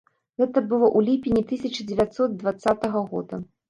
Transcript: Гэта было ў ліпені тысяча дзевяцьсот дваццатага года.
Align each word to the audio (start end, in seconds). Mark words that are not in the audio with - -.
Гэта 0.41 0.63
было 0.71 0.87
ў 0.97 1.11
ліпені 1.11 1.45
тысяча 1.53 1.81
дзевяцьсот 1.93 2.29
дваццатага 2.43 3.09
года. 3.15 3.47